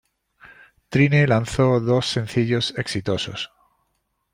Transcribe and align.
Trine 0.89 1.27
lanzó 1.27 1.79
dos 1.79 2.07
sencillos 2.09 2.73
exitosos. 2.75 3.51